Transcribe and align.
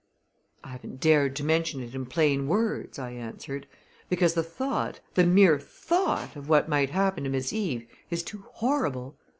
"I 0.63 0.69
haven't 0.69 0.99
dared 0.99 1.35
to 1.35 1.43
mention 1.43 1.79
it 1.83 1.93
in 1.93 2.07
plain 2.07 2.47
words," 2.47 2.97
I 2.97 3.11
answered, 3.11 3.67
"because 4.09 4.33
the 4.33 4.41
thought, 4.41 4.99
the 5.13 5.23
mere 5.27 5.59
thought, 5.59 6.35
of 6.35 6.49
what 6.49 6.67
might 6.67 6.89
happen 6.89 7.23
to 7.23 7.29
Miss 7.29 7.53
Eve 7.53 7.85
is 8.09 8.23
too 8.23 8.45
horrible! 8.53 9.15